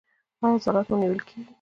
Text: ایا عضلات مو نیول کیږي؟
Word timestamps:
ایا 0.43 0.55
عضلات 0.57 0.87
مو 0.89 0.95
نیول 1.01 1.19
کیږي؟ 1.27 1.41